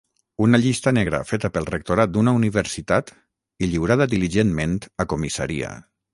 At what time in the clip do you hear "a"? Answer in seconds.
5.05-5.09